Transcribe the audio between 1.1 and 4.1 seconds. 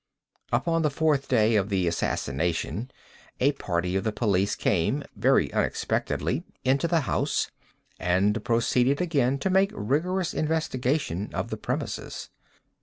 day of the assassination, a party of